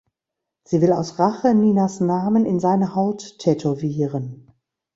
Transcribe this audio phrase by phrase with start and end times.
[0.63, 4.51] Sie will aus Rache Ninas Namen in seine Haut tätowieren.